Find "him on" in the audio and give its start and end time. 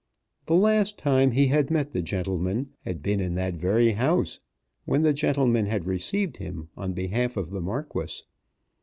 6.37-6.93